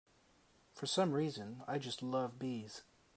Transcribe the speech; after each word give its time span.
For 0.73 0.87
some 0.87 1.11
reason 1.11 1.61
I 1.67 1.77
just 1.77 2.01
love 2.01 2.39
bees. 2.39 2.81